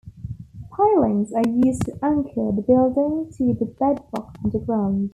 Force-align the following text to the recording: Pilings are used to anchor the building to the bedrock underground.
Pilings 0.71 1.31
are 1.31 1.47
used 1.47 1.83
to 1.85 1.93
anchor 2.03 2.51
the 2.51 2.63
building 2.67 3.31
to 3.33 3.53
the 3.53 3.65
bedrock 3.65 4.35
underground. 4.43 5.09